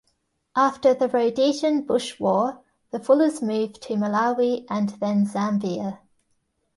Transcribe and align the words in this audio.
After 0.55 0.95
the 0.95 1.07
Rhodesian 1.09 1.83
Bush 1.83 2.19
War, 2.19 2.63
the 2.89 2.99
Fullers 2.99 3.39
move 3.43 3.73
to 3.81 3.93
Malawi 3.93 4.65
and 4.67 4.89
then 4.89 5.27
Zambia. 5.27 5.99